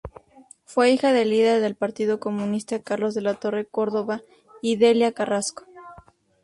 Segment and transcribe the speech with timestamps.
[0.65, 4.23] Fue hija del líder del Partido Comunista Carlos La Torre Córdova
[4.59, 5.65] y Delia Carrasco.